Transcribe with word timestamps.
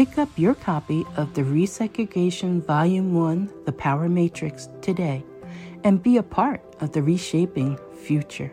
Pick 0.00 0.16
up 0.16 0.30
your 0.38 0.54
copy 0.54 1.04
of 1.18 1.34
the 1.34 1.42
Resegregation 1.42 2.64
Volume 2.64 3.12
1 3.12 3.52
The 3.66 3.72
Power 3.72 4.08
Matrix 4.08 4.70
today 4.80 5.22
and 5.84 6.02
be 6.02 6.16
a 6.16 6.22
part 6.22 6.62
of 6.80 6.92
the 6.92 7.02
reshaping 7.02 7.78
future. 8.02 8.50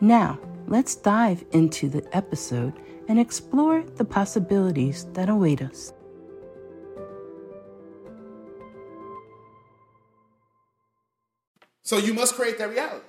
Now, 0.00 0.38
let's 0.66 0.94
dive 0.94 1.44
into 1.52 1.90
the 1.90 2.02
episode 2.16 2.72
and 3.08 3.20
explore 3.20 3.82
the 3.82 4.06
possibilities 4.06 5.04
that 5.12 5.28
await 5.28 5.60
us. 5.60 5.92
So 11.82 11.98
you 11.98 12.14
must 12.14 12.36
create 12.36 12.56
that 12.56 12.70
reality. 12.70 13.04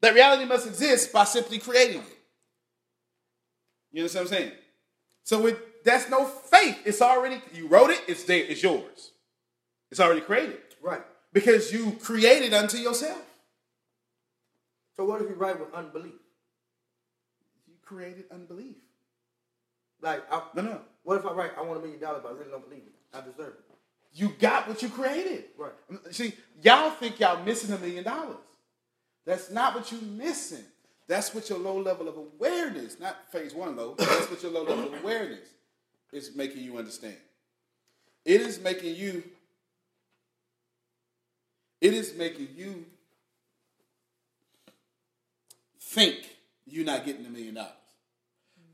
That 0.00 0.14
reality 0.14 0.44
must 0.44 0.68
exist 0.68 1.12
by 1.12 1.24
simply 1.24 1.58
creating 1.58 2.02
it. 2.02 2.18
You 3.90 4.02
understand 4.02 4.26
what 4.26 4.32
I'm 4.32 4.38
saying? 4.38 4.52
So 5.24 5.42
with 5.42 5.73
that's 5.84 6.08
no 6.08 6.24
faith. 6.24 6.80
It's 6.84 7.02
already 7.02 7.40
you 7.52 7.68
wrote 7.68 7.90
it. 7.90 8.02
It's 8.08 8.24
there. 8.24 8.42
It's 8.42 8.62
yours. 8.62 9.12
It's 9.90 10.00
already 10.00 10.22
created. 10.22 10.58
Right. 10.82 11.02
Because 11.32 11.72
you 11.72 11.92
created 11.92 12.54
unto 12.54 12.78
yourself. 12.78 13.22
So 14.96 15.04
what 15.04 15.20
if 15.20 15.28
you 15.28 15.34
write 15.34 15.60
with 15.60 15.72
unbelief? 15.74 16.14
You 17.68 17.74
created 17.82 18.24
unbelief. 18.32 18.76
Like 20.00 20.22
I, 20.32 20.42
no, 20.54 20.62
no. 20.62 20.80
What 21.02 21.18
if 21.18 21.26
I 21.26 21.32
write 21.32 21.50
I 21.56 21.62
want 21.62 21.78
a 21.78 21.82
million 21.82 22.00
dollars, 22.00 22.22
but 22.22 22.32
I 22.32 22.34
really 22.36 22.50
don't 22.50 22.64
believe 22.68 22.84
it? 22.84 23.16
I 23.16 23.20
deserve 23.20 23.54
it. 23.54 23.64
You 24.14 24.32
got 24.38 24.66
what 24.68 24.80
you 24.82 24.88
created. 24.88 25.44
Right. 25.58 25.72
See, 26.12 26.34
y'all 26.62 26.90
think 26.90 27.20
y'all 27.20 27.44
missing 27.44 27.74
a 27.74 27.78
million 27.78 28.04
dollars. 28.04 28.36
That's 29.26 29.50
not 29.50 29.74
what 29.74 29.90
you're 29.90 30.02
missing. 30.02 30.64
That's 31.08 31.34
what 31.34 31.50
your 31.50 31.58
low 31.58 31.78
level 31.78 32.08
of 32.08 32.16
awareness, 32.16 32.98
not 32.98 33.30
phase 33.30 33.52
one 33.52 33.76
low, 33.76 33.94
that's 33.98 34.30
what 34.30 34.42
your 34.42 34.52
low 34.52 34.62
level 34.62 34.94
of 34.94 35.02
awareness 35.02 35.53
is 36.14 36.34
making 36.34 36.62
you 36.62 36.78
understand. 36.78 37.16
It 38.24 38.40
is 38.40 38.60
making 38.60 38.94
you, 38.94 39.22
it 41.80 41.92
is 41.92 42.14
making 42.16 42.48
you 42.56 42.86
think 45.80 46.36
you're 46.66 46.86
not 46.86 47.04
getting 47.04 47.26
a 47.26 47.30
million 47.30 47.54
dollars. 47.54 47.72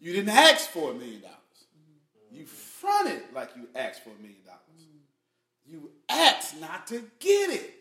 You 0.01 0.13
didn't 0.13 0.31
ask 0.31 0.71
for 0.71 0.93
a 0.93 0.95
million 0.95 1.23
dollars. 1.23 1.37
You 2.31 2.47
fronted 2.47 3.23
like 3.35 3.51
you 3.57 3.69
asked 3.75 4.05
for 4.05 4.11
a 4.11 4.23
million 4.23 4.43
dollars. 4.45 4.61
You 5.67 5.91
asked 6.09 6.61
not 6.61 6.87
to 6.89 7.05
get 7.19 7.51
it. 7.51 7.75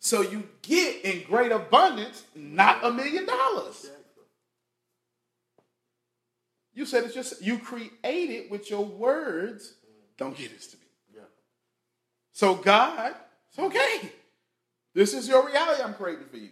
So 0.00 0.22
you 0.22 0.48
get 0.62 1.04
in 1.04 1.24
great 1.24 1.52
abundance, 1.52 2.24
not 2.34 2.84
a 2.84 2.92
million 2.92 3.26
dollars. 3.26 3.90
You 6.78 6.86
said 6.86 7.02
it's 7.02 7.12
just 7.12 7.42
you 7.42 7.58
created 7.58 8.52
with 8.52 8.70
your 8.70 8.84
words. 8.84 9.74
Don't 10.16 10.36
get 10.36 10.54
this 10.54 10.68
to 10.68 10.76
me. 10.76 10.84
Yeah. 11.12 11.22
So 12.30 12.54
God, 12.54 13.16
it's 13.48 13.58
okay. 13.58 14.12
This 14.94 15.12
is 15.12 15.26
your 15.26 15.44
reality 15.44 15.82
I'm 15.82 15.94
creating 15.94 16.26
for 16.30 16.36
you. 16.36 16.50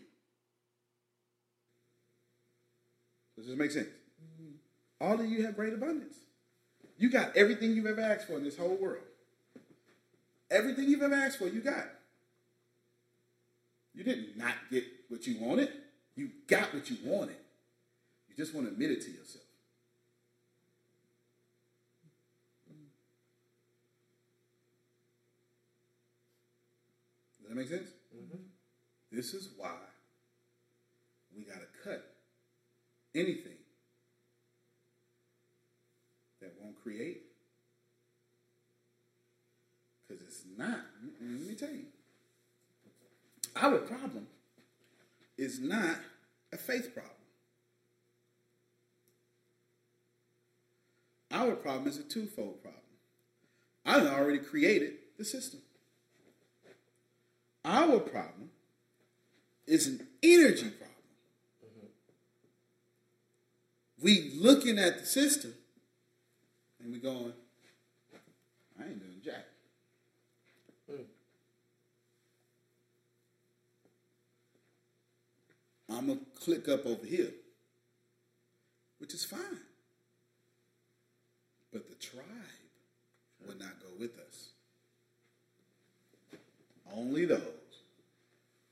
Does 3.37 3.47
this 3.47 3.57
make 3.57 3.71
sense? 3.71 3.87
Mm-hmm. 3.87 5.05
All 5.07 5.21
of 5.21 5.31
you 5.31 5.47
have 5.47 5.55
great 5.55 5.73
abundance. 5.73 6.17
You 6.99 7.09
got 7.09 7.37
everything 7.37 7.77
you've 7.77 7.87
ever 7.87 8.01
asked 8.01 8.27
for 8.27 8.33
in 8.33 8.43
this 8.43 8.59
whole 8.59 8.75
world. 8.75 9.05
Everything 10.51 10.89
you've 10.89 11.03
ever 11.03 11.15
asked 11.15 11.39
for, 11.39 11.47
you 11.47 11.61
got. 11.61 11.85
You 13.95 14.03
didn't 14.03 14.37
not 14.37 14.55
get 14.73 14.83
what 15.09 15.25
you 15.25 15.39
wanted. 15.39 15.71
You 16.17 16.31
got 16.49 16.75
what 16.75 16.91
you 16.91 16.97
wanted. 17.05 17.37
You 18.29 18.35
just 18.37 18.57
want 18.57 18.67
to 18.67 18.73
admit 18.73 18.91
it 18.91 19.03
to 19.03 19.11
yourself. 19.13 19.46
That 27.57 27.63
make 27.63 27.69
sense? 27.69 27.91
Mm-hmm. 28.15 28.43
This 29.11 29.35
is 29.35 29.51
why 29.57 29.77
we 31.37 31.45
got 31.45 31.59
to 31.61 31.89
cut 31.89 32.15
anything 33.15 33.57
that 36.41 36.53
won't 36.61 36.77
create. 36.83 37.23
Because 40.09 40.23
it's 40.23 40.43
not, 40.57 40.81
let 41.21 41.49
me 41.49 41.55
tell 41.55 41.71
you, 41.71 41.87
our 43.57 43.79
problem 43.79 44.27
is 45.37 45.61
not 45.61 45.97
a 46.53 46.57
faith 46.57 46.95
problem. 46.95 47.13
Our 51.33 51.57
problem 51.57 51.89
is 51.89 51.99
a 51.99 52.03
twofold 52.03 52.63
problem. 52.63 52.83
I 53.85 54.01
already 54.15 54.39
created 54.39 54.95
the 55.19 55.25
system. 55.25 55.61
Our 57.66 57.98
problem 57.98 58.51
is 59.66 59.89
an 59.89 60.07
energy 60.22 60.71
problem. 60.71 60.95
Mm-hmm. 61.65 61.86
we 64.01 64.30
looking 64.36 64.78
at 64.78 65.01
the 65.01 65.04
system 65.04 65.53
and 66.80 66.92
we 66.92 67.01
going, 67.01 67.33
I 68.78 68.84
ain't 68.84 69.01
doing 69.01 69.21
jack. 69.24 69.47
Mm. 70.89 71.07
I'm 75.91 76.07
gonna 76.07 76.21
click 76.39 76.69
up 76.69 76.86
over 76.86 77.04
here, 77.04 77.33
which 78.98 79.12
is 79.12 79.24
fine. 79.24 79.41
But 81.72 81.89
the 81.89 81.97
tribe 81.97 82.22
would 83.45 83.59
not 83.59 83.80
go 83.80 83.89
with 83.98 84.16
us. 84.21 84.51
Only 86.97 87.27
those 87.27 87.41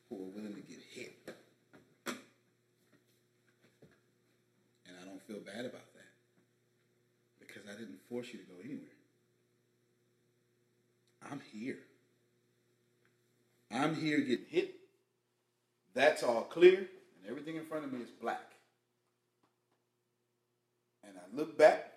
who 0.09 0.17
are 0.17 0.31
willing 0.35 0.55
to 0.55 0.61
get 0.63 0.79
hit. 0.95 1.15
And 2.07 2.17
I 5.03 5.05
don't 5.05 5.23
feel 5.23 5.41
bad 5.41 5.67
about 5.67 5.93
that 5.93 6.13
because 7.39 7.63
I 7.69 7.73
didn't 7.79 8.01
force 8.09 8.29
you 8.33 8.39
to 8.39 8.45
go 8.47 8.55
anywhere. 8.65 8.89
I'm 11.31 11.41
here. 11.53 11.79
I'm 13.71 13.95
here 13.95 14.21
getting 14.21 14.47
hit. 14.49 14.75
That's 15.93 16.23
all 16.23 16.43
clear, 16.43 16.79
and 16.79 17.29
everything 17.29 17.57
in 17.57 17.65
front 17.67 17.85
of 17.85 17.93
me 17.93 18.01
is 18.01 18.11
black. 18.11 18.53
And 21.07 21.13
I 21.19 21.37
look 21.37 21.59
back 21.59 21.93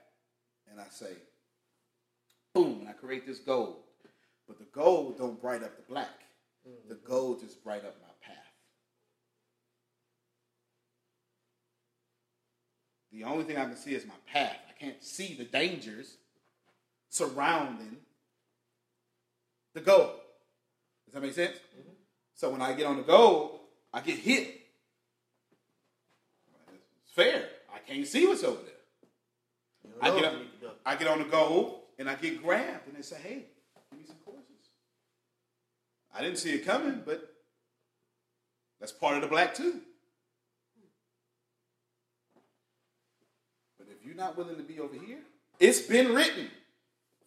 and 0.69 0.79
I 0.79 0.85
say, 0.89 1.13
boom, 2.53 2.79
and 2.81 2.89
I 2.89 2.93
create 2.93 3.25
this 3.25 3.39
gold. 3.39 3.77
But 4.47 4.59
the 4.59 4.65
gold 4.71 5.17
don't 5.17 5.41
bright 5.41 5.63
up 5.63 5.75
the 5.75 5.83
black. 5.83 6.21
The 6.87 6.95
mm-hmm. 6.95 7.05
gold 7.05 7.41
just 7.41 7.63
bright 7.63 7.85
up 7.85 7.95
my 8.01 8.13
path. 8.21 8.35
The 13.11 13.23
only 13.23 13.43
thing 13.43 13.57
I 13.57 13.65
can 13.65 13.75
see 13.75 13.95
is 13.95 14.05
my 14.05 14.13
path. 14.31 14.57
I 14.69 14.79
can't 14.79 15.03
see 15.03 15.33
the 15.33 15.43
dangers 15.43 16.17
surrounding 17.09 17.97
the 19.73 19.81
gold. 19.81 20.11
Does 21.05 21.13
that 21.13 21.21
make 21.21 21.33
sense? 21.33 21.57
Mm-hmm. 21.57 21.91
So 22.35 22.49
when 22.49 22.61
I 22.61 22.73
get 22.73 22.85
on 22.85 22.97
the 22.97 23.03
gold, 23.03 23.59
I 23.93 24.01
get 24.01 24.19
hit. 24.19 24.61
It's 27.03 27.13
fair. 27.13 27.45
I 27.73 27.79
can't 27.79 28.05
see 28.05 28.27
what's 28.27 28.43
over 28.43 28.61
there. 28.63 28.73
I 30.01 30.09
get, 30.09 30.19
if 30.19 30.25
on, 30.25 30.33
you 30.33 30.39
need 30.39 30.51
to 30.59 30.65
go. 30.67 30.71
I 30.85 30.95
get 30.95 31.07
on 31.07 31.19
the 31.19 31.25
goal 31.25 31.85
and 31.97 32.09
I 32.09 32.15
get 32.15 32.41
grabbed 32.43 32.87
and 32.87 32.95
they 32.95 33.01
say, 33.01 33.17
hey, 33.21 33.45
give 33.89 33.99
me 33.99 34.05
some 34.05 34.17
courses. 34.23 34.43
I 36.17 36.21
didn't 36.21 36.39
see 36.39 36.51
it 36.51 36.65
coming, 36.65 37.03
but 37.05 37.31
that's 38.79 38.91
part 38.91 39.15
of 39.15 39.21
the 39.21 39.27
black 39.27 39.53
too. 39.53 39.81
But 43.77 43.87
if 43.91 44.03
you're 44.03 44.15
not 44.15 44.35
willing 44.35 44.55
to 44.55 44.63
be 44.63 44.79
over 44.79 44.95
here, 44.95 45.19
it's 45.59 45.81
been 45.81 46.13
written. 46.13 46.49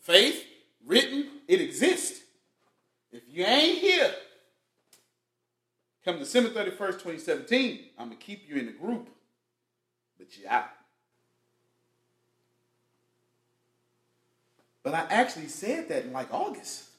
Faith, 0.00 0.44
written, 0.84 1.28
it 1.46 1.60
exists. 1.60 2.20
If 3.12 3.22
you 3.28 3.44
ain't 3.44 3.78
here, 3.78 4.12
come 6.04 6.18
December 6.18 6.50
31st, 6.50 6.92
2017, 6.92 7.80
I'm 7.98 8.06
going 8.06 8.18
to 8.18 8.24
keep 8.24 8.48
you 8.48 8.56
in 8.56 8.66
the 8.66 8.72
group, 8.72 9.08
but 10.18 10.36
you're 10.36 10.50
out. 10.50 10.70
But 14.82 14.94
I 14.94 15.06
actually 15.10 15.48
said 15.48 15.88
that 15.90 16.04
in 16.04 16.12
like 16.12 16.32
August. 16.32 16.89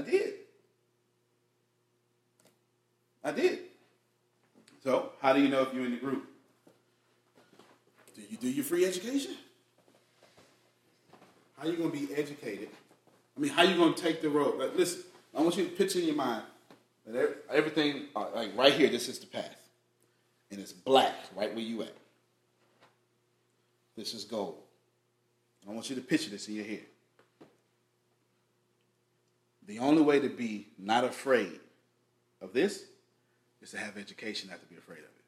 I 0.00 0.02
did. 0.02 0.34
I 3.22 3.32
did. 3.32 3.58
So, 4.82 5.10
how 5.20 5.34
do 5.34 5.42
you 5.42 5.48
know 5.48 5.62
if 5.62 5.74
you're 5.74 5.84
in 5.84 5.90
the 5.90 5.98
group? 5.98 6.26
Do 8.16 8.22
you 8.30 8.38
do 8.38 8.48
your 8.48 8.64
free 8.64 8.86
education? 8.86 9.34
How 11.58 11.66
are 11.66 11.70
you 11.70 11.76
going 11.76 11.90
to 11.90 12.06
be 12.06 12.14
educated? 12.14 12.70
I 13.36 13.40
mean, 13.40 13.50
how 13.50 13.62
are 13.62 13.68
you 13.68 13.76
going 13.76 13.92
to 13.92 14.02
take 14.02 14.22
the 14.22 14.30
road? 14.30 14.58
Like, 14.58 14.74
listen, 14.74 15.02
I 15.36 15.42
want 15.42 15.58
you 15.58 15.64
to 15.64 15.70
picture 15.70 15.98
in 15.98 16.06
your 16.06 16.14
mind 16.14 16.44
that 17.06 17.36
everything, 17.52 18.04
uh, 18.16 18.26
like 18.34 18.56
right 18.56 18.72
here, 18.72 18.88
this 18.88 19.06
is 19.06 19.18
the 19.18 19.26
path. 19.26 19.56
And 20.50 20.58
it's 20.60 20.72
black 20.72 21.14
right 21.36 21.54
where 21.54 21.62
you 21.62 21.82
at. 21.82 21.94
This 23.96 24.14
is 24.14 24.24
gold. 24.24 24.56
I 25.68 25.72
want 25.72 25.90
you 25.90 25.96
to 25.96 26.02
picture 26.02 26.30
this 26.30 26.48
in 26.48 26.54
your 26.54 26.64
head. 26.64 26.86
The 29.70 29.78
only 29.78 30.02
way 30.02 30.18
to 30.18 30.28
be 30.28 30.66
not 30.80 31.04
afraid 31.04 31.60
of 32.40 32.52
this 32.52 32.86
is 33.62 33.70
to 33.70 33.78
have 33.78 33.96
education, 33.96 34.50
not 34.50 34.58
to 34.58 34.66
be 34.66 34.74
afraid 34.74 34.98
of 34.98 35.04
it. 35.04 35.24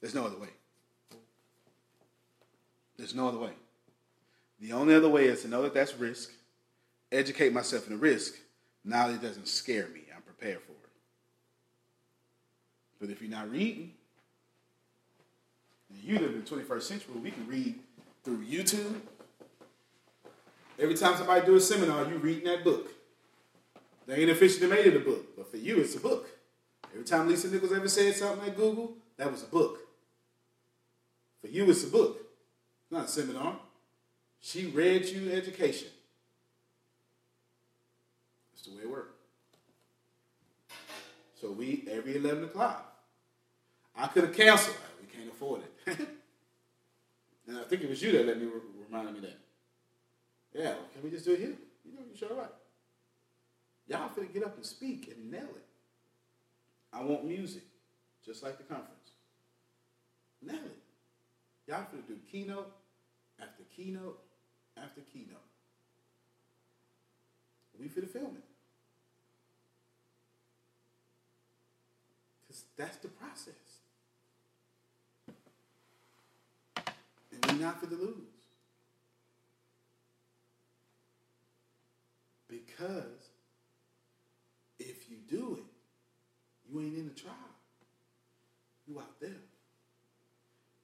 There's 0.00 0.12
no 0.12 0.26
other 0.26 0.38
way. 0.38 0.48
There's 2.96 3.14
no 3.14 3.28
other 3.28 3.38
way. 3.38 3.52
The 4.58 4.72
only 4.72 4.92
other 4.92 5.08
way 5.08 5.26
is 5.26 5.42
to 5.42 5.48
know 5.48 5.62
that 5.62 5.72
that's 5.72 5.96
risk, 5.96 6.32
educate 7.12 7.52
myself 7.52 7.86
in 7.86 7.92
the 7.92 7.98
risk. 7.98 8.34
Now 8.84 9.08
it 9.08 9.22
doesn't 9.22 9.46
scare 9.46 9.86
me. 9.86 10.00
I'm 10.12 10.22
prepared 10.22 10.60
for 10.62 10.72
it. 10.72 10.90
But 13.00 13.10
if 13.10 13.22
you're 13.22 13.30
not 13.30 13.48
reading, 13.52 13.92
and 15.90 16.02
you 16.02 16.18
live 16.18 16.32
in 16.32 16.44
the 16.44 16.50
21st 16.50 16.82
century, 16.82 17.14
we 17.22 17.30
can 17.30 17.46
read 17.46 17.78
through 18.24 18.44
YouTube. 18.44 19.00
Every 20.76 20.96
time 20.96 21.16
somebody 21.16 21.46
do 21.46 21.54
a 21.54 21.60
seminar, 21.60 22.08
you 22.08 22.16
reading 22.16 22.46
that 22.46 22.64
book. 22.64 22.90
They 24.06 24.16
ain't 24.16 24.30
officially 24.30 24.66
made 24.68 24.86
it 24.86 24.96
a 24.96 25.00
book, 25.00 25.36
but 25.36 25.50
for 25.50 25.56
you, 25.56 25.78
it's 25.78 25.96
a 25.96 26.00
book. 26.00 26.28
Every 26.92 27.04
time 27.04 27.28
Lisa 27.28 27.50
Nichols 27.50 27.72
ever 27.72 27.88
said 27.88 28.14
something 28.14 28.48
at 28.48 28.56
Google, 28.56 28.92
that 29.16 29.30
was 29.30 29.42
a 29.42 29.46
book. 29.46 29.78
For 31.40 31.48
you, 31.48 31.68
it's 31.70 31.84
a 31.84 31.88
book, 31.88 32.20
not 32.90 33.06
a 33.06 33.08
seminar. 33.08 33.56
She 34.40 34.66
read 34.66 35.06
you 35.06 35.32
education. 35.32 35.88
That's 38.52 38.66
the 38.66 38.76
way 38.76 38.82
it 38.82 38.90
works. 38.90 39.14
So 41.40 41.50
we, 41.50 41.84
every 41.90 42.16
11 42.16 42.44
o'clock, 42.44 42.94
I 43.96 44.06
could 44.06 44.24
have 44.24 44.34
canceled. 44.34 44.76
We 45.00 45.06
can't 45.06 45.30
afford 45.30 45.62
it. 45.62 45.98
and 47.48 47.58
I 47.58 47.62
think 47.62 47.82
it 47.82 47.88
was 47.88 48.02
you 48.02 48.12
that 48.12 48.26
let 48.26 48.38
me 48.38 48.46
re- 48.46 48.60
reminded 48.86 49.14
me 49.14 49.20
that. 49.20 49.38
Yeah, 50.54 50.74
can 50.92 51.02
we 51.02 51.10
just 51.10 51.24
do 51.24 51.32
it 51.32 51.40
here? 51.40 51.54
You 51.84 51.92
know, 51.92 52.00
you 52.10 52.16
sure 52.16 52.34
right. 52.34 52.50
Y'all 53.86 54.08
finna 54.08 54.32
get 54.32 54.44
up 54.44 54.56
and 54.56 54.64
speak 54.64 55.12
and 55.14 55.30
nail 55.30 55.42
it. 55.42 55.66
I 56.92 57.02
want 57.02 57.24
music, 57.24 57.62
just 58.24 58.42
like 58.42 58.56
the 58.56 58.64
conference. 58.64 59.12
Nail 60.42 60.56
it. 60.56 60.78
Y'all 61.66 61.82
finna 61.82 62.06
do 62.06 62.16
keynote 62.30 62.72
after 63.40 63.62
keynote 63.76 64.18
after 64.76 65.00
keynote. 65.12 65.40
We 67.78 67.88
finna 67.88 68.08
film 68.08 68.36
it. 68.36 68.44
Because 72.42 72.64
that's 72.76 72.96
the 72.98 73.08
process. 73.08 73.54
And 76.76 77.44
we're 77.46 77.64
not 77.64 77.80
the 77.80 77.94
lose. 77.94 78.16
Because 82.48 83.30
if 84.78 85.10
you 85.10 85.16
do 85.28 85.58
it, 85.58 86.72
you 86.72 86.80
ain't 86.80 86.96
in 86.96 87.06
the 87.06 87.14
tribe. 87.14 87.34
You 88.86 89.00
out 89.00 89.20
there. 89.20 89.30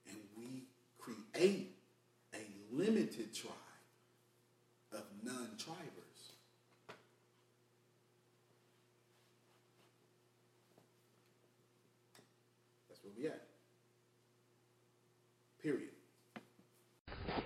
And 0.07 0.17
we 0.37 0.65
create 0.99 1.77
a 2.35 2.75
limited 2.75 3.35
tribe 3.35 3.55
of 4.93 5.03
non-tribers. 5.23 5.89
That's 12.89 13.01
where 13.03 13.13
we 13.19 13.27
at. 13.27 13.43
Period. 15.63 15.91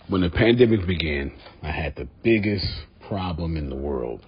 When 0.09 0.21
the 0.21 0.31
pandemic 0.31 0.87
began, 0.87 1.33
I 1.63 1.73
had 1.73 1.97
the 1.97 2.09
biggest 2.23 2.67
problem 3.09 3.57
in 3.57 3.69
the 3.69 3.77
world. 3.77 4.25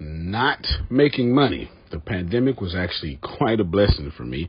Not 0.00 0.66
making 0.90 1.32
money. 1.32 1.70
The 1.92 2.00
pandemic 2.00 2.60
was 2.60 2.74
actually 2.74 3.20
quite 3.38 3.60
a 3.60 3.64
blessing 3.64 4.12
for 4.16 4.24
me 4.24 4.48